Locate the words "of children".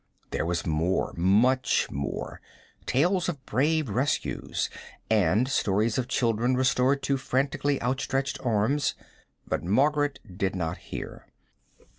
5.99-6.57